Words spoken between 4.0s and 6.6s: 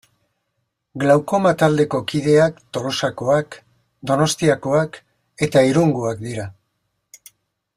Donostiakoak eta Irungoak dira.